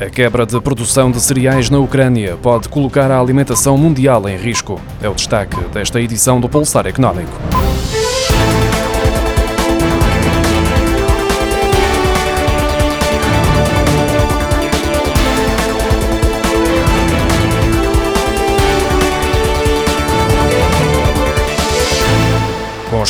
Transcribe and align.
A 0.00 0.08
quebra 0.08 0.46
de 0.46 0.58
produção 0.62 1.10
de 1.10 1.20
cereais 1.20 1.68
na 1.68 1.78
Ucrânia 1.78 2.34
pode 2.34 2.70
colocar 2.70 3.10
a 3.10 3.20
alimentação 3.20 3.76
mundial 3.76 4.26
em 4.26 4.36
risco. 4.38 4.80
É 5.02 5.10
o 5.10 5.14
destaque 5.14 5.60
desta 5.74 6.00
edição 6.00 6.40
do 6.40 6.48
Pulsar 6.48 6.86
Económico. 6.86 7.30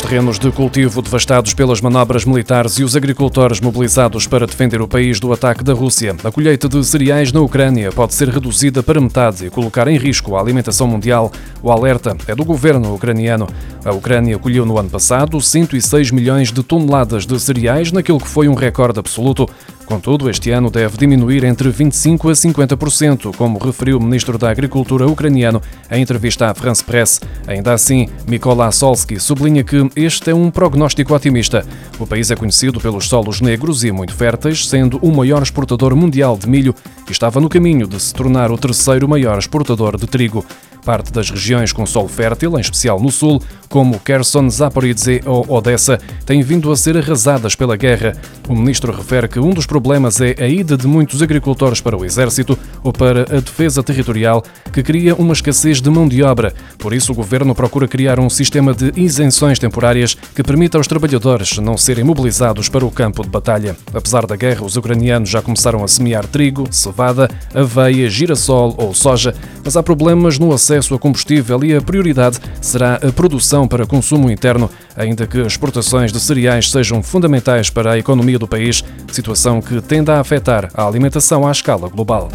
Com 0.00 0.06
os 0.06 0.10
terrenos 0.10 0.38
de 0.38 0.50
cultivo 0.50 1.02
devastados 1.02 1.52
pelas 1.52 1.82
manobras 1.82 2.24
militares 2.24 2.78
e 2.78 2.84
os 2.84 2.96
agricultores 2.96 3.60
mobilizados 3.60 4.26
para 4.26 4.46
defender 4.46 4.80
o 4.80 4.88
país 4.88 5.20
do 5.20 5.30
ataque 5.30 5.62
da 5.62 5.74
Rússia, 5.74 6.16
a 6.24 6.32
colheita 6.32 6.66
de 6.70 6.82
cereais 6.82 7.32
na 7.32 7.40
Ucrânia 7.40 7.92
pode 7.92 8.14
ser 8.14 8.30
reduzida 8.30 8.82
para 8.82 8.98
metade 8.98 9.44
e 9.44 9.50
colocar 9.50 9.86
em 9.88 9.98
risco 9.98 10.34
a 10.34 10.40
alimentação 10.40 10.86
mundial. 10.86 11.30
O 11.62 11.70
alerta 11.70 12.16
é 12.26 12.34
do 12.34 12.46
governo 12.46 12.94
ucraniano. 12.94 13.46
A 13.84 13.92
Ucrânia 13.92 14.38
colheu 14.38 14.64
no 14.64 14.78
ano 14.78 14.88
passado 14.88 15.38
106 15.38 16.10
milhões 16.12 16.50
de 16.50 16.62
toneladas 16.62 17.26
de 17.26 17.38
cereais, 17.38 17.92
naquilo 17.92 18.20
que 18.20 18.28
foi 18.28 18.48
um 18.48 18.54
recorde 18.54 18.98
absoluto. 18.98 19.50
Contudo, 19.90 20.30
este 20.30 20.52
ano 20.52 20.70
deve 20.70 20.96
diminuir 20.96 21.42
entre 21.42 21.68
25% 21.68 22.30
a 22.30 22.76
50%, 22.76 23.34
como 23.36 23.58
referiu 23.58 23.98
o 23.98 24.00
ministro 24.00 24.38
da 24.38 24.48
Agricultura 24.48 25.04
ucraniano 25.08 25.60
em 25.90 26.00
entrevista 26.00 26.48
à 26.48 26.54
France 26.54 26.84
Press. 26.84 27.20
Ainda 27.44 27.72
assim, 27.72 28.08
Mykola 28.28 28.70
Solsky 28.70 29.18
sublinha 29.18 29.64
que 29.64 29.90
este 29.96 30.30
é 30.30 30.34
um 30.34 30.48
prognóstico 30.48 31.12
otimista. 31.12 31.66
O 31.98 32.06
país 32.06 32.30
é 32.30 32.36
conhecido 32.36 32.78
pelos 32.78 33.08
solos 33.08 33.40
negros 33.40 33.82
e 33.82 33.90
muito 33.90 34.14
férteis, 34.14 34.68
sendo 34.68 34.96
o 34.98 35.10
maior 35.10 35.42
exportador 35.42 35.96
mundial 35.96 36.38
de 36.38 36.48
milho 36.48 36.72
e 37.08 37.10
estava 37.10 37.40
no 37.40 37.48
caminho 37.48 37.88
de 37.88 38.00
se 38.00 38.14
tornar 38.14 38.52
o 38.52 38.58
terceiro 38.58 39.08
maior 39.08 39.40
exportador 39.40 39.96
de 39.96 40.06
trigo. 40.06 40.46
Parte 40.84 41.12
das 41.12 41.30
regiões 41.30 41.72
com 41.72 41.84
solo 41.86 42.08
fértil, 42.08 42.56
em 42.56 42.60
especial 42.60 43.00
no 43.00 43.10
sul, 43.10 43.40
como 43.68 44.00
Kherson, 44.00 44.48
Zaporizhzhia 44.50 45.22
ou 45.24 45.44
Odessa, 45.48 45.98
têm 46.26 46.42
vindo 46.42 46.72
a 46.72 46.76
ser 46.76 46.96
arrasadas 46.96 47.54
pela 47.54 47.76
guerra. 47.76 48.16
O 48.48 48.54
ministro 48.54 48.92
refere 48.92 49.28
que 49.28 49.38
um 49.38 49.50
dos 49.50 49.66
problemas 49.66 50.20
é 50.20 50.34
a 50.38 50.48
ida 50.48 50.76
de 50.76 50.86
muitos 50.86 51.22
agricultores 51.22 51.80
para 51.80 51.96
o 51.96 52.04
exército 52.04 52.58
ou 52.82 52.92
para 52.92 53.22
a 53.22 53.40
defesa 53.40 53.82
territorial, 53.82 54.42
que 54.72 54.82
cria 54.82 55.14
uma 55.14 55.32
escassez 55.32 55.80
de 55.80 55.88
mão 55.88 56.08
de 56.08 56.22
obra. 56.22 56.52
Por 56.78 56.92
isso, 56.92 57.12
o 57.12 57.14
governo 57.14 57.54
procura 57.54 57.86
criar 57.86 58.18
um 58.18 58.28
sistema 58.28 58.74
de 58.74 58.92
isenções 58.96 59.58
temporárias 59.58 60.16
que 60.34 60.42
permita 60.42 60.78
aos 60.78 60.88
trabalhadores 60.88 61.58
não 61.58 61.76
serem 61.76 62.02
mobilizados 62.02 62.68
para 62.68 62.84
o 62.84 62.90
campo 62.90 63.22
de 63.22 63.28
batalha. 63.28 63.76
Apesar 63.94 64.26
da 64.26 64.34
guerra, 64.34 64.64
os 64.64 64.76
ucranianos 64.76 65.28
já 65.30 65.40
começaram 65.40 65.84
a 65.84 65.88
semear 65.88 66.26
trigo, 66.26 66.66
cevada, 66.70 67.28
aveia, 67.54 68.10
girassol 68.10 68.74
ou 68.76 68.94
soja, 68.94 69.34
mas 69.64 69.76
há 69.76 69.82
problemas 69.82 70.38
no 70.38 70.52
acesso 70.52 70.94
a 70.94 70.98
combustível 70.98 71.62
e 71.64 71.74
a 71.74 71.80
prioridade 71.80 72.38
será 72.60 72.96
a 72.96 73.12
produção 73.12 73.66
para 73.66 73.86
consumo 73.86 74.30
interno, 74.30 74.70
ainda 74.96 75.26
que 75.26 75.40
as 75.40 75.48
exportações 75.48 76.12
de 76.12 76.20
cereais 76.20 76.70
sejam 76.70 77.02
fundamentais 77.02 77.70
para 77.70 77.92
a 77.92 77.98
economia 77.98 78.38
do 78.38 78.48
país, 78.48 78.84
situação 79.12 79.60
que 79.60 79.80
tende 79.80 80.10
a 80.10 80.20
afetar 80.20 80.68
a 80.74 80.86
alimentação 80.86 81.46
à 81.46 81.50
escala 81.50 81.88
global. 81.88 82.28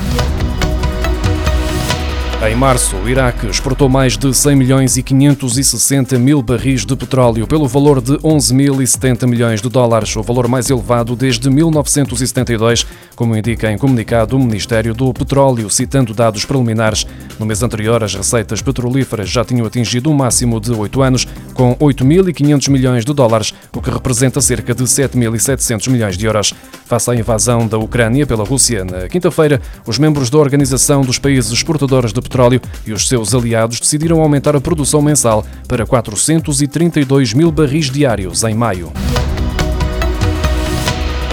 Em 2.44 2.54
março, 2.54 2.96
o 2.98 3.10
Iraque 3.10 3.48
exportou 3.48 3.90
mais 3.90 4.18
de 4.18 4.32
100 4.32 4.56
milhões 4.56 4.98
e 4.98 5.02
560 5.02 6.20
mil 6.20 6.44
barris 6.44 6.86
de 6.86 6.96
petróleo 6.96 7.48
pelo 7.48 7.68
valor 7.68 8.00
de 8.00 8.18
11.070 8.18 9.26
milhões 9.26 9.62
de 9.62 9.70
dólares, 9.70 10.16
o 10.16 10.22
valor 10.22 10.48
mais 10.48 10.70
elevado 10.70 11.16
desde 11.16 11.50
1972, 11.50 12.86
como 13.16 13.36
indica 13.36 13.72
em 13.72 13.78
comunicado 13.78 14.36
o 14.36 14.40
Ministério 14.40 14.94
do 14.94 15.12
Petróleo, 15.12 15.70
citando 15.72 16.14
dados 16.14 16.46
preliminares. 16.46 17.08
No 17.40 17.48
mês 17.48 17.64
anterior, 17.64 18.04
as 18.04 18.14
receitas 18.14 18.62
petrolíferas 18.62 19.30
já 19.30 19.44
tinham 19.44 19.66
atingido 19.66 20.12
um 20.12 20.14
máximo 20.14 20.60
de 20.60 20.72
8 20.72 21.02
anos, 21.02 21.28
com 21.56 21.76
8.500 21.78 22.70
milhões 22.70 23.04
de 23.04 23.14
dólares, 23.14 23.54
o 23.74 23.82
que 23.82 23.90
representa 23.90 24.40
cerca 24.42 24.76
de 24.76 24.84
7.700 24.84 25.90
milhões 25.90 26.16
de 26.16 26.28
euros. 26.28 26.54
Face 26.86 27.10
à 27.10 27.16
invasão 27.16 27.68
da 27.68 27.80
Ucrânia 27.80 28.28
pela 28.28 28.44
Rússia 28.44 28.86
na 28.86 29.08
quinta-feira, 29.08 29.60
os 29.88 29.98
membros 29.98 30.30
da 30.30 30.38
Organização 30.38 31.02
dos 31.02 31.18
Países 31.18 31.52
Exportadores 31.52 32.14
de 32.14 32.22
Petróleo 32.22 32.62
e 32.86 32.94
os 32.94 33.08
seus 33.08 33.34
aliados 33.34 33.80
decidiram 33.80 34.22
aumentar 34.22 34.56
a 34.56 34.62
produção 34.62 35.02
mensal 35.02 35.44
para 35.68 35.86
432 35.86 37.34
mil 37.34 37.52
barris 37.52 37.90
diários 37.90 38.44
em 38.44 38.54
maio. 38.54 38.92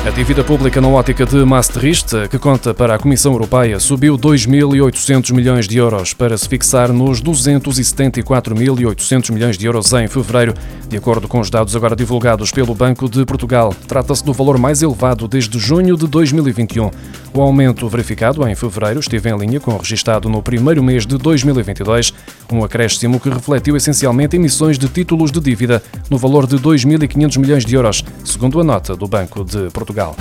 A 0.05 0.11
dívida 0.11 0.43
pública 0.43 0.81
na 0.81 0.89
ótica 0.89 1.25
de 1.25 1.37
Maastricht, 1.45 2.27
que 2.29 2.37
conta 2.37 2.75
para 2.75 2.97
a 2.97 2.99
Comissão 2.99 3.31
Europeia, 3.31 3.79
subiu 3.79 4.19
2.800 4.19 5.33
milhões 5.33 5.69
de 5.69 5.79
euros 5.79 6.13
para 6.13 6.37
se 6.37 6.49
fixar 6.49 6.93
nos 6.93 7.23
274.800 7.23 9.31
milhões 9.31 9.57
de 9.57 9.65
euros 9.65 9.93
em 9.93 10.09
fevereiro, 10.09 10.55
de 10.89 10.97
acordo 10.97 11.29
com 11.29 11.39
os 11.39 11.49
dados 11.49 11.77
agora 11.77 11.95
divulgados 11.95 12.51
pelo 12.51 12.75
Banco 12.75 13.09
de 13.09 13.25
Portugal. 13.25 13.73
Trata-se 13.87 14.25
do 14.25 14.33
valor 14.33 14.59
mais 14.59 14.83
elevado 14.83 15.29
desde 15.29 15.57
junho 15.61 15.97
de 15.97 16.09
2021. 16.09 16.91
O 17.35 17.41
aumento 17.41 17.89
verificado 17.89 18.47
em 18.47 18.55
fevereiro 18.55 19.01
esteve 19.01 19.31
em 19.31 19.37
linha 19.39 19.59
com 19.59 19.73
o 19.73 19.79
registado 19.79 20.29
no 20.29 20.43
primeiro 20.43 20.83
mês 20.83 21.07
de 21.07 21.17
2022, 21.17 22.13
um 22.53 22.63
acréscimo 22.63 23.19
que 23.19 23.31
refletiu 23.31 23.75
essencialmente 23.75 24.37
emissões 24.37 24.79
de 24.79 24.87
títulos 24.87 25.33
de 25.33 25.41
dívida 25.41 25.83
no 26.11 26.19
valor 26.19 26.47
de 26.47 26.57
2.500 26.57 27.39
milhões 27.39 27.65
de 27.65 27.75
euros, 27.75 28.05
segundo 28.23 28.61
a 28.61 28.65
nota 28.65 28.95
do 28.95 29.09
Banco 29.09 29.45
de 29.45 29.71
Portugal. 29.71 30.15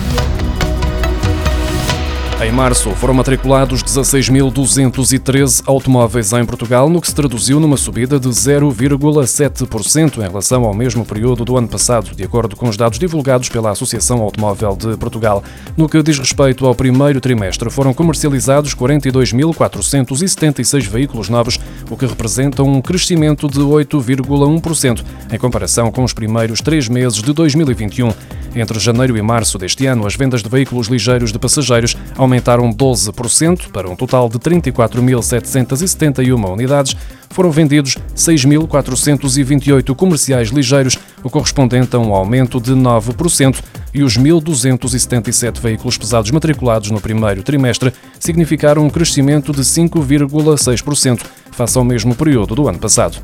Em 2.44 2.52
março 2.52 2.90
foram 2.96 3.14
matriculados 3.14 3.84
16.213 3.84 5.62
automóveis 5.68 6.34
em 6.34 6.44
Portugal, 6.44 6.90
no 6.90 7.00
que 7.00 7.08
se 7.08 7.14
traduziu 7.14 7.60
numa 7.60 7.78
subida 7.78 8.20
de 8.20 8.28
0,7% 8.30 10.18
em 10.18 10.22
relação 10.22 10.64
ao 10.64 10.74
mesmo 10.74 11.06
período 11.06 11.46
do 11.46 11.56
ano 11.56 11.68
passado, 11.68 12.16
de 12.16 12.24
acordo 12.24 12.56
com 12.56 12.68
os 12.68 12.76
dados 12.76 12.98
divulgados 12.98 13.48
pela 13.48 13.70
Associação 13.70 14.24
Automóvel 14.24 14.76
de 14.76 14.98
Portugal. 14.98 15.44
No 15.78 15.88
que 15.88 16.02
diz 16.02 16.18
respeito 16.18 16.66
ao 16.66 16.74
primeiro 16.74 17.22
trimestre, 17.22 17.70
foram 17.70 17.94
comercializados 17.94 18.74
42.476 18.74 20.88
veículos 20.88 21.30
novos, 21.30 21.60
o 21.92 21.96
que 21.96 22.08
representa 22.08 22.64
um 22.64 22.82
crescimento 22.82 23.48
de 23.48 23.60
8,1% 23.60 25.04
em 25.32 25.38
comparação 25.38 25.92
com 25.92 26.04
os 26.04 26.12
primeiros 26.12 26.60
três 26.60 26.90
meses 26.90 27.22
de 27.22 27.32
2021. 27.34 28.12
Entre 28.54 28.78
janeiro 28.80 29.18
e 29.18 29.22
março 29.22 29.58
deste 29.58 29.86
ano, 29.86 30.06
as 30.06 30.16
vendas 30.16 30.44
de 30.44 30.50
veículos 30.50 30.88
ligeiros 30.88 31.32
de 31.32 31.40
passageiros 31.40 31.96
aumentaram 32.18 32.31
12% 32.40 33.72
para 33.72 33.90
um 33.90 33.96
total 33.96 34.30
de 34.30 34.38
34.771 34.40 36.52
unidades. 36.52 36.96
Foram 37.32 37.52
vendidos 37.52 37.98
6.428 38.16 39.96
comerciais 39.96 40.50
ligeiros, 40.50 41.00
o 41.24 41.30
correspondente 41.30 41.96
a 41.96 42.00
um 42.00 42.14
aumento 42.14 42.60
de 42.60 42.74
9%, 42.74 43.62
e 43.94 44.04
os 44.04 44.18
1.277 44.18 45.60
veículos 45.60 45.98
pesados 45.98 46.32
matriculados 46.32 46.92
no 46.92 47.02
primeiro 47.02 47.44
trimestre 47.44 47.94
significaram 48.20 48.86
um 48.86 48.90
crescimento 48.90 49.52
de 49.52 49.62
5,6% 49.62 51.26
face 51.52 51.78
ao 51.78 51.84
mesmo 51.84 52.16
período 52.16 52.56
do 52.56 52.68
ano 52.68 52.80
passado. 52.80 53.18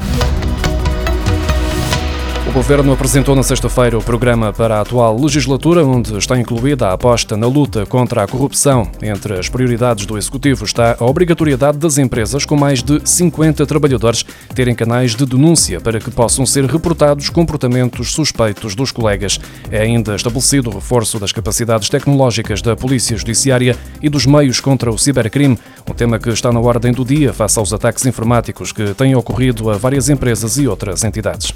Governo 2.57 2.91
apresentou 2.91 3.35
na 3.35 3.43
sexta-feira 3.43 3.99
o 3.99 4.03
programa 4.03 4.51
para 4.51 4.77
a 4.77 4.81
atual 4.81 5.15
legislatura, 5.21 5.85
onde 5.85 6.17
está 6.17 6.39
incluída 6.39 6.87
a 6.87 6.93
aposta 6.93 7.37
na 7.37 7.45
luta 7.45 7.85
contra 7.85 8.23
a 8.23 8.27
corrupção. 8.27 8.89
Entre 8.99 9.37
as 9.37 9.47
prioridades 9.47 10.07
do 10.07 10.17
Executivo 10.17 10.65
está 10.65 10.97
a 10.99 11.05
obrigatoriedade 11.05 11.77
das 11.77 11.99
empresas 11.99 12.45
com 12.45 12.55
mais 12.55 12.81
de 12.81 12.99
50 13.07 13.63
trabalhadores 13.67 14.25
terem 14.55 14.73
canais 14.73 15.15
de 15.15 15.23
denúncia 15.23 15.79
para 15.79 15.99
que 15.99 16.09
possam 16.09 16.47
ser 16.47 16.65
reportados 16.65 17.29
comportamentos 17.29 18.11
suspeitos 18.11 18.73
dos 18.73 18.91
colegas. 18.91 19.39
É 19.71 19.81
ainda 19.81 20.15
estabelecido 20.15 20.71
o 20.71 20.73
reforço 20.73 21.19
das 21.19 21.31
capacidades 21.31 21.89
tecnológicas 21.89 22.59
da 22.63 22.75
Polícia 22.75 23.15
Judiciária 23.15 23.77
e 24.01 24.09
dos 24.09 24.25
meios 24.25 24.59
contra 24.59 24.89
o 24.89 24.97
cibercrime, 24.97 25.59
um 25.87 25.93
tema 25.93 26.17
que 26.17 26.29
está 26.29 26.51
na 26.51 26.59
ordem 26.59 26.91
do 26.91 27.05
dia 27.05 27.31
face 27.33 27.59
aos 27.59 27.71
ataques 27.71 28.03
informáticos 28.07 28.71
que 28.71 28.95
têm 28.95 29.15
ocorrido 29.15 29.69
a 29.69 29.77
várias 29.77 30.09
empresas 30.09 30.57
e 30.57 30.67
outras 30.67 31.03
entidades. 31.03 31.53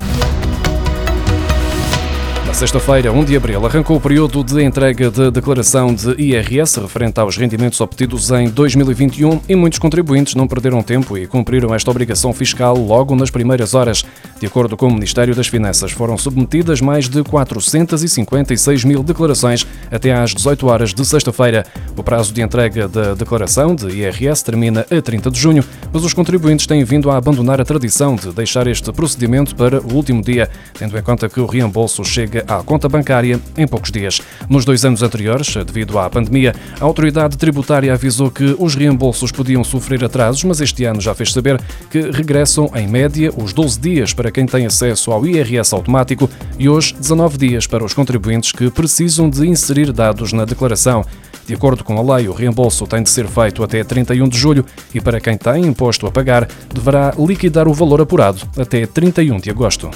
Sexta-feira, 2.53 3.11
1 3.11 3.25
de 3.25 3.35
abril, 3.35 3.65
arrancou 3.65 3.97
o 3.97 3.99
período 3.99 4.43
de 4.43 4.63
entrega 4.63 5.09
de 5.09 5.31
declaração 5.31 5.95
de 5.95 6.11
IRS 6.21 6.79
referente 6.79 7.19
aos 7.19 7.35
rendimentos 7.35 7.81
obtidos 7.81 8.29
em 8.29 8.49
2021 8.49 9.41
e 9.49 9.55
muitos 9.55 9.79
contribuintes 9.79 10.35
não 10.35 10.47
perderam 10.47 10.83
tempo 10.83 11.17
e 11.17 11.25
cumpriram 11.25 11.73
esta 11.73 11.89
obrigação 11.89 12.31
fiscal 12.33 12.77
logo 12.77 13.15
nas 13.15 13.31
primeiras 13.31 13.73
horas. 13.73 14.05
De 14.39 14.45
acordo 14.45 14.77
com 14.77 14.87
o 14.87 14.93
Ministério 14.93 15.33
das 15.33 15.47
Finanças, 15.47 15.91
foram 15.91 16.17
submetidas 16.17 16.81
mais 16.81 17.09
de 17.09 17.23
456 17.23 18.83
mil 18.83 19.01
declarações 19.01 19.65
até 19.89 20.13
às 20.13 20.33
18 20.33 20.67
horas 20.67 20.93
de 20.93 21.03
sexta-feira. 21.03 21.65
O 21.97 22.03
prazo 22.03 22.31
de 22.31 22.41
entrega 22.41 22.87
da 22.87 23.15
declaração 23.15 23.73
de 23.73 23.87
IRS 23.87 24.43
termina 24.43 24.85
a 24.91 25.01
30 25.01 25.31
de 25.31 25.39
junho, 25.39 25.63
mas 25.91 26.03
os 26.03 26.13
contribuintes 26.13 26.67
têm 26.67 26.83
vindo 26.83 27.09
a 27.09 27.17
abandonar 27.17 27.59
a 27.59 27.65
tradição 27.65 28.15
de 28.15 28.31
deixar 28.31 28.67
este 28.67 28.91
procedimento 28.91 29.55
para 29.55 29.81
o 29.81 29.93
último 29.93 30.21
dia, 30.21 30.49
tendo 30.77 30.97
em 30.97 31.01
conta 31.01 31.27
que 31.27 31.39
o 31.39 31.45
reembolso 31.45 32.03
chega 32.03 32.40
à 32.47 32.63
conta 32.63 32.87
bancária 32.87 33.39
em 33.57 33.67
poucos 33.67 33.91
dias. 33.91 34.21
Nos 34.49 34.65
dois 34.65 34.83
anos 34.85 35.03
anteriores, 35.03 35.55
devido 35.65 35.97
à 35.97 36.09
pandemia, 36.09 36.55
a 36.79 36.83
autoridade 36.83 37.37
tributária 37.37 37.93
avisou 37.93 38.31
que 38.31 38.55
os 38.59 38.75
reembolsos 38.75 39.31
podiam 39.31 39.63
sofrer 39.63 40.03
atrasos, 40.03 40.43
mas 40.43 40.61
este 40.61 40.83
ano 40.85 41.01
já 41.01 41.13
fez 41.13 41.33
saber 41.33 41.59
que 41.89 41.99
regressam 42.11 42.71
em 42.75 42.87
média 42.87 43.31
os 43.35 43.53
12 43.53 43.79
dias 43.79 44.13
para 44.13 44.31
quem 44.31 44.45
tem 44.45 44.65
acesso 44.65 45.11
ao 45.11 45.25
IRS 45.25 45.73
automático 45.73 46.29
e 46.57 46.69
hoje 46.69 46.93
19 46.93 47.37
dias 47.37 47.67
para 47.67 47.83
os 47.83 47.93
contribuintes 47.93 48.51
que 48.51 48.69
precisam 48.69 49.29
de 49.29 49.47
inserir 49.47 49.91
dados 49.91 50.33
na 50.33 50.45
declaração. 50.45 51.05
De 51.45 51.53
acordo 51.55 51.83
com 51.83 51.97
a 51.97 52.15
lei, 52.15 52.27
o 52.27 52.33
reembolso 52.33 52.85
tem 52.87 53.03
de 53.03 53.09
ser 53.09 53.27
feito 53.27 53.63
até 53.63 53.83
31 53.83 54.29
de 54.29 54.37
julho 54.37 54.65
e 54.93 55.01
para 55.01 55.19
quem 55.19 55.37
tem 55.37 55.65
imposto 55.65 56.07
a 56.07 56.11
pagar, 56.11 56.47
deverá 56.73 57.13
liquidar 57.17 57.67
o 57.67 57.73
valor 57.73 58.01
apurado 58.01 58.41
até 58.57 58.85
31 58.85 59.39
de 59.39 59.49
agosto. 59.49 59.89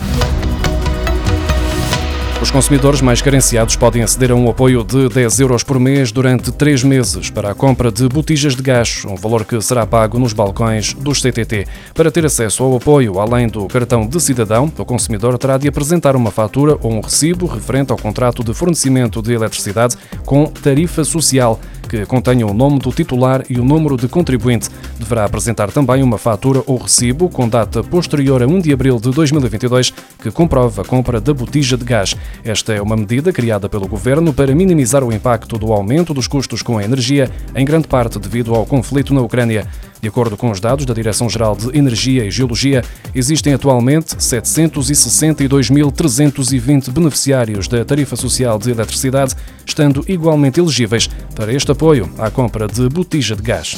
Os 2.42 2.52
consumidores 2.52 3.02
mais 3.02 3.22
carenciados 3.22 3.76
podem 3.78 4.04
aceder 4.04 4.30
a 4.30 4.36
um 4.36 4.50
apoio 4.50 4.84
de 4.84 5.08
10 5.08 5.40
euros 5.40 5.64
por 5.64 5.80
mês 5.80 6.12
durante 6.12 6.52
três 6.52 6.84
meses 6.84 7.30
para 7.30 7.52
a 7.52 7.56
compra 7.56 7.90
de 7.90 8.08
botijas 8.10 8.56
de 8.56 8.62
gás, 8.62 9.04
um 9.06 9.16
valor 9.16 9.46
que 9.46 9.60
será 9.62 9.86
pago 9.86 10.20
nos 10.20 10.34
balcões 10.34 10.94
dos 10.94 11.22
CTT. 11.22 11.66
Para 11.94 12.12
ter 12.12 12.26
acesso 12.26 12.62
ao 12.64 12.76
apoio, 12.76 13.20
além 13.20 13.48
do 13.48 13.66
cartão 13.68 14.06
de 14.06 14.20
cidadão, 14.20 14.72
o 14.78 14.86
consumidor 14.86 15.38
terá 15.38 15.58
de 15.58 15.68
apresentar 15.68 16.16
uma 16.16 16.30
fatura 16.30 16.78
ou 16.82 16.92
um 16.92 17.00
recibo 17.00 17.46
referente 17.48 17.92
ao 17.92 17.98
contrato 17.98 18.44
de 18.44 18.54
fornecimento 18.54 19.22
de 19.22 19.34
eletricidade 19.34 19.96
com 20.26 20.46
tarifa 20.46 21.06
social 21.06 21.60
que 22.04 22.44
o 22.44 22.54
nome 22.54 22.80
do 22.80 22.92
titular 22.92 23.46
e 23.50 23.60
o 23.60 23.64
número 23.64 23.96
de 23.96 24.08
contribuinte. 24.08 24.70
Deverá 25.00 25.26
apresentar 25.26 25.72
também 25.72 26.02
uma 26.02 26.18
fatura 26.18 26.64
ou 26.66 26.78
recibo 26.78 27.30
com 27.30 27.48
data 27.48 27.84
posterior 27.84 28.42
a 28.42 28.48
1 28.48 28.62
de 28.62 28.74
abril 28.74 29.00
de 29.00 29.12
2022 29.12 29.94
que 30.22 30.32
comprova 30.32 30.82
a 30.82 30.86
compra 30.86 31.22
da 31.22 31.34
botija 31.34 31.78
de 31.78 31.86
gás. 31.86 32.16
Esta 32.44 32.74
é 32.74 32.82
uma 32.82 32.98
medida 32.98 33.32
criada 33.32 33.70
pelo 33.70 33.88
governo 33.88 34.34
para 34.34 34.56
minimizar 34.56 35.04
o 35.04 35.14
impacto 35.14 35.58
do 35.58 35.72
aumento 35.72 36.14
dos 36.14 36.28
custos 36.28 36.62
com 36.62 36.78
a 36.78 36.84
energia, 36.84 37.30
em 37.56 37.64
grande 37.64 37.88
parte 37.88 38.18
devido 38.18 38.56
ao 38.56 38.66
conflito 38.66 39.14
na 39.14 39.22
Ucrânia. 39.22 39.68
De 40.06 40.10
acordo 40.10 40.38
com 40.38 40.52
os 40.52 40.60
dados 40.60 40.86
da 40.86 40.94
Direção-Geral 40.94 41.56
de 41.56 41.76
Energia 41.76 42.26
e 42.26 42.30
Geologia, 42.30 42.84
existem 43.16 43.56
atualmente 43.56 44.16
762.320 44.18 46.92
beneficiários 46.92 47.68
da 47.68 47.84
tarifa 47.84 48.16
social 48.16 48.60
de 48.60 48.70
eletricidade, 48.70 49.34
estando 49.66 50.06
igualmente 50.08 50.60
elegíveis 50.60 51.10
para 51.34 51.52
este 51.52 51.72
apoio 51.86 52.10
à 52.18 52.32
compra 52.32 52.68
de 52.68 52.90
botija 52.90 53.36
de 53.36 53.44
gás. 53.44 53.78